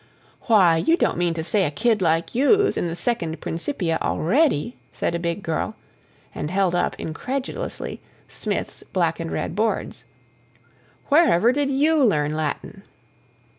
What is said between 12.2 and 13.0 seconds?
Latin?"